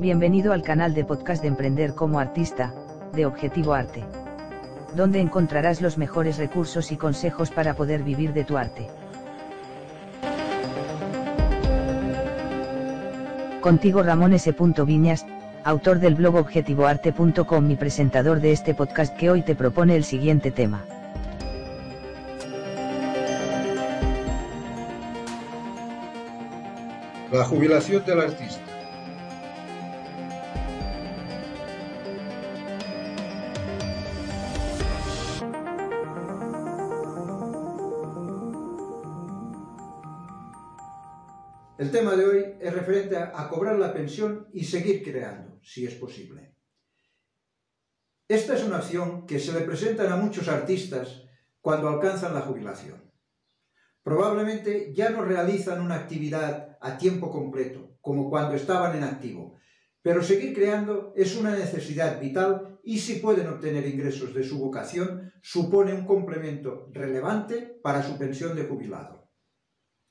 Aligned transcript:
Bienvenido 0.00 0.54
al 0.54 0.62
canal 0.62 0.94
de 0.94 1.04
podcast 1.04 1.42
de 1.42 1.48
Emprender 1.48 1.94
como 1.94 2.20
Artista, 2.20 2.72
de 3.12 3.26
Objetivo 3.26 3.74
Arte. 3.74 4.02
Donde 4.96 5.20
encontrarás 5.20 5.82
los 5.82 5.98
mejores 5.98 6.38
recursos 6.38 6.90
y 6.90 6.96
consejos 6.96 7.50
para 7.50 7.74
poder 7.74 8.02
vivir 8.02 8.32
de 8.32 8.44
tu 8.44 8.56
arte. 8.56 8.86
Contigo 13.60 14.02
Ramón 14.02 14.32
S. 14.32 14.54
Viñas, 14.86 15.26
autor 15.64 15.98
del 15.98 16.14
blog 16.14 16.36
objetivoarte.com 16.36 17.70
y 17.70 17.76
presentador 17.76 18.40
de 18.40 18.52
este 18.52 18.72
podcast 18.72 19.14
que 19.18 19.28
hoy 19.28 19.42
te 19.42 19.54
propone 19.54 19.96
el 19.96 20.04
siguiente 20.04 20.50
tema. 20.50 20.82
La 27.30 27.44
jubilación 27.44 28.02
del 28.06 28.20
artista. 28.20 28.79
El 41.80 41.90
tema 41.90 42.14
de 42.14 42.26
hoy 42.26 42.44
es 42.60 42.74
referente 42.74 43.16
a, 43.16 43.48
cobrar 43.48 43.78
la 43.78 43.94
pensión 43.94 44.48
y 44.52 44.64
seguir 44.64 45.02
creando, 45.02 45.58
si 45.62 45.86
es 45.86 45.94
posible. 45.94 46.54
Esta 48.28 48.54
es 48.54 48.64
una 48.64 48.80
opción 48.80 49.24
que 49.24 49.38
se 49.38 49.54
le 49.54 49.62
presentan 49.62 50.12
a 50.12 50.16
muchos 50.16 50.48
artistas 50.48 51.24
cuando 51.62 51.88
alcanzan 51.88 52.34
la 52.34 52.42
jubilación. 52.42 53.10
Probablemente 54.02 54.92
ya 54.92 55.08
no 55.08 55.24
realizan 55.24 55.80
una 55.80 55.94
actividad 55.94 56.76
a 56.82 56.98
tiempo 56.98 57.30
completo, 57.30 57.96
como 58.02 58.28
cuando 58.28 58.56
estaban 58.56 58.94
en 58.98 59.04
activo, 59.04 59.56
pero 60.02 60.22
seguir 60.22 60.54
creando 60.54 61.14
es 61.16 61.34
una 61.34 61.56
necesidad 61.56 62.20
vital 62.20 62.78
y 62.84 62.98
si 62.98 63.20
pueden 63.20 63.48
obtener 63.48 63.86
ingresos 63.86 64.34
de 64.34 64.44
su 64.44 64.58
vocación, 64.58 65.32
supone 65.40 65.94
un 65.94 66.04
complemento 66.04 66.90
relevante 66.92 67.80
para 67.82 68.02
su 68.02 68.18
pensión 68.18 68.54
de 68.54 68.64
jubilado. 68.64 69.19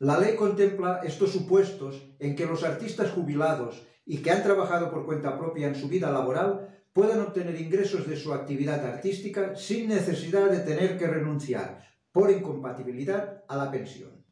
La 0.00 0.16
ley 0.16 0.36
contempla 0.36 1.00
estos 1.02 1.32
supuestos 1.32 2.14
en 2.20 2.36
que 2.36 2.46
los 2.46 2.62
artistas 2.62 3.10
jubilados 3.10 3.84
y 4.06 4.18
que 4.18 4.30
han 4.30 4.44
trabajado 4.44 4.92
por 4.92 5.04
cuenta 5.04 5.36
propia 5.36 5.66
en 5.66 5.74
su 5.74 5.88
vida 5.88 6.12
laboral 6.12 6.82
puedan 6.92 7.20
obtener 7.20 7.60
ingresos 7.60 8.06
de 8.06 8.16
su 8.16 8.32
actividad 8.32 8.84
artística 8.86 9.56
sin 9.56 9.88
necesidad 9.88 10.50
de 10.50 10.60
tener 10.60 10.96
que 10.98 11.08
renunciar 11.08 11.84
por 12.12 12.30
incompatibilidad 12.30 13.44
a 13.48 13.56
la 13.56 13.72
pensión. 13.72 14.24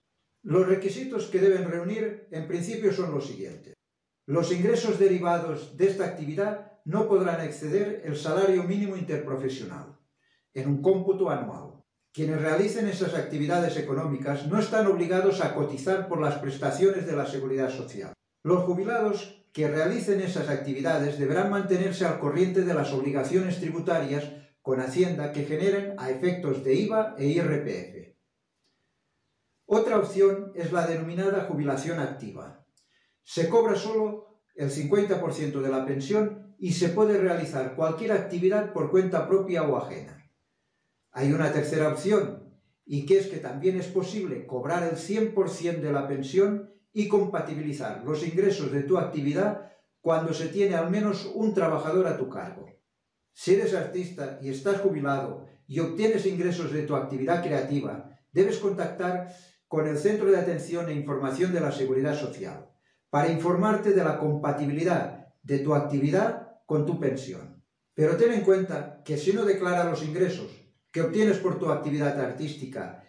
Los 0.42 0.68
requisitos 0.68 1.26
que 1.26 1.40
deben 1.40 1.68
reunir 1.68 2.28
en 2.30 2.46
principio 2.46 2.92
son 2.92 3.12
los 3.12 3.26
siguientes. 3.26 3.74
Los 4.24 4.52
ingresos 4.52 5.00
derivados 5.00 5.76
de 5.76 5.88
esta 5.88 6.04
actividad 6.04 6.80
no 6.84 7.08
podrán 7.08 7.44
exceder 7.44 8.02
el 8.04 8.16
salario 8.16 8.62
mínimo 8.62 8.96
interprofesional 8.96 9.98
en 10.54 10.68
un 10.68 10.80
cómputo 10.80 11.28
anual. 11.28 11.75
Quienes 12.16 12.40
realicen 12.40 12.88
esas 12.88 13.12
actividades 13.12 13.76
económicas 13.76 14.46
no 14.46 14.58
están 14.58 14.86
obligados 14.86 15.42
a 15.42 15.54
cotizar 15.54 16.08
por 16.08 16.18
las 16.18 16.36
prestaciones 16.36 17.06
de 17.06 17.14
la 17.14 17.26
seguridad 17.26 17.68
social. 17.68 18.14
Los 18.42 18.64
jubilados 18.64 19.44
que 19.52 19.68
realicen 19.68 20.22
esas 20.22 20.48
actividades 20.48 21.18
deberán 21.18 21.50
mantenerse 21.50 22.06
al 22.06 22.18
corriente 22.18 22.62
de 22.62 22.72
las 22.72 22.90
obligaciones 22.94 23.60
tributarias 23.60 24.32
con 24.62 24.80
Hacienda 24.80 25.30
que 25.30 25.44
generen 25.44 25.92
a 25.98 26.08
efectos 26.08 26.64
de 26.64 26.76
IVA 26.76 27.16
e 27.18 27.26
IRPF. 27.26 28.16
Otra 29.66 29.98
opción 29.98 30.52
es 30.54 30.72
la 30.72 30.86
denominada 30.86 31.44
jubilación 31.44 32.00
activa. 32.00 32.64
Se 33.24 33.50
cobra 33.50 33.74
solo 33.74 34.40
el 34.54 34.70
50% 34.70 35.60
de 35.60 35.68
la 35.68 35.84
pensión 35.84 36.56
y 36.58 36.72
se 36.72 36.88
puede 36.88 37.18
realizar 37.18 37.76
cualquier 37.76 38.12
actividad 38.12 38.72
por 38.72 38.90
cuenta 38.90 39.28
propia 39.28 39.64
o 39.64 39.76
ajena. 39.76 40.15
Hay 41.16 41.32
una 41.32 41.50
tercera 41.50 41.88
opción, 41.88 42.42
y 42.84 43.06
que 43.06 43.16
es 43.16 43.28
que 43.28 43.38
también 43.38 43.78
es 43.78 43.86
posible 43.86 44.46
cobrar 44.46 44.82
el 44.82 44.96
100% 44.98 45.80
de 45.80 45.90
la 45.90 46.06
pensión 46.06 46.74
y 46.92 47.08
compatibilizar 47.08 48.02
los 48.04 48.22
ingresos 48.22 48.70
de 48.70 48.82
tu 48.82 48.98
actividad 48.98 49.72
cuando 50.02 50.34
se 50.34 50.48
tiene 50.48 50.74
al 50.74 50.90
menos 50.90 51.32
un 51.34 51.54
trabajador 51.54 52.06
a 52.06 52.18
tu 52.18 52.28
cargo. 52.28 52.66
Si 53.32 53.54
eres 53.54 53.72
artista 53.72 54.38
y 54.42 54.50
estás 54.50 54.82
jubilado 54.82 55.46
y 55.66 55.80
obtienes 55.80 56.26
ingresos 56.26 56.70
de 56.70 56.82
tu 56.82 56.94
actividad 56.94 57.42
creativa, 57.42 58.10
debes 58.30 58.58
contactar 58.58 59.34
con 59.68 59.86
el 59.86 59.96
Centro 59.96 60.30
de 60.30 60.36
Atención 60.36 60.90
e 60.90 60.92
Información 60.92 61.50
de 61.50 61.60
la 61.60 61.72
Seguridad 61.72 62.14
Social 62.14 62.68
para 63.08 63.32
informarte 63.32 63.94
de 63.94 64.04
la 64.04 64.18
compatibilidad 64.18 65.28
de 65.42 65.60
tu 65.60 65.74
actividad 65.74 66.58
con 66.66 66.84
tu 66.84 67.00
pensión. 67.00 67.64
Pero 67.94 68.18
ten 68.18 68.34
en 68.34 68.42
cuenta 68.42 69.00
que 69.02 69.16
si 69.16 69.32
no 69.32 69.46
declara 69.46 69.88
los 69.88 70.04
ingresos 70.04 70.65
que 70.96 71.02
obtienes 71.02 71.36
por 71.36 71.58
tu 71.58 71.68
actividad 71.68 72.18
artística 72.18 73.04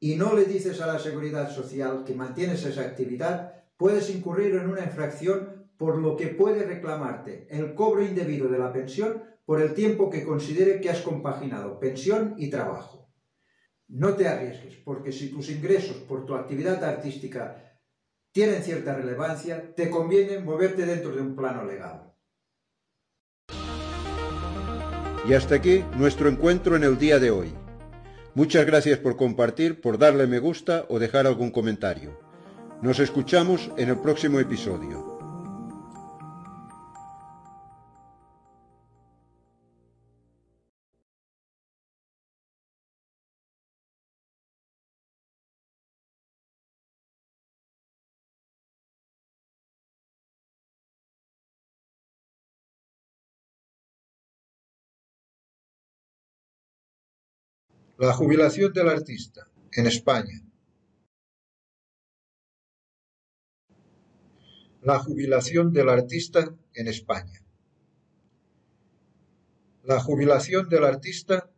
y 0.00 0.16
no 0.16 0.34
le 0.34 0.44
dices 0.44 0.80
a 0.80 0.88
la 0.88 0.98
seguridad 0.98 1.48
social 1.48 2.02
que 2.04 2.16
mantienes 2.16 2.64
esa 2.64 2.80
actividad, 2.80 3.62
puedes 3.76 4.10
incurrir 4.10 4.56
en 4.56 4.68
una 4.68 4.82
infracción 4.82 5.68
por 5.76 5.98
lo 5.98 6.16
que 6.16 6.26
puede 6.26 6.64
reclamarte 6.64 7.46
el 7.48 7.76
cobro 7.76 8.02
indebido 8.02 8.48
de 8.48 8.58
la 8.58 8.72
pensión 8.72 9.22
por 9.44 9.62
el 9.62 9.72
tiempo 9.72 10.10
que 10.10 10.24
considere 10.24 10.80
que 10.80 10.90
has 10.90 11.00
compaginado 11.02 11.78
pensión 11.78 12.34
y 12.38 12.50
trabajo. 12.50 13.08
No 13.86 14.14
te 14.14 14.26
arriesgues, 14.26 14.78
porque 14.78 15.12
si 15.12 15.30
tus 15.30 15.48
ingresos 15.48 15.98
por 15.98 16.26
tu 16.26 16.34
actividad 16.34 16.82
artística 16.82 17.78
tienen 18.32 18.64
cierta 18.64 18.96
relevancia, 18.96 19.72
te 19.76 19.88
conviene 19.90 20.40
moverte 20.40 20.86
dentro 20.86 21.14
de 21.14 21.20
un 21.20 21.36
plano 21.36 21.64
legal. 21.64 22.11
Y 25.28 25.34
hasta 25.34 25.54
aquí 25.54 25.84
nuestro 25.96 26.28
encuentro 26.28 26.74
en 26.74 26.82
el 26.82 26.98
día 26.98 27.20
de 27.20 27.30
hoy. 27.30 27.54
Muchas 28.34 28.66
gracias 28.66 28.98
por 28.98 29.16
compartir, 29.16 29.80
por 29.80 29.98
darle 29.98 30.26
me 30.26 30.40
gusta 30.40 30.84
o 30.88 30.98
dejar 30.98 31.26
algún 31.26 31.50
comentario. 31.50 32.18
Nos 32.80 32.98
escuchamos 32.98 33.70
en 33.76 33.90
el 33.90 33.98
próximo 33.98 34.40
episodio. 34.40 35.11
La 58.02 58.12
jubilación 58.14 58.72
del 58.72 58.88
artista 58.88 59.46
en 59.70 59.86
España. 59.86 60.42
La 64.80 64.98
jubilación 64.98 65.72
del 65.72 65.88
artista 65.88 66.52
en 66.74 66.88
España. 66.88 67.40
La 69.84 70.00
jubilación 70.00 70.68
del 70.68 70.82
artista. 70.82 71.48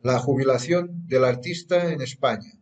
La 0.00 0.20
jubilación 0.20 1.06
del 1.06 1.24
artista 1.24 1.92
en 1.92 2.00
España. 2.00 2.58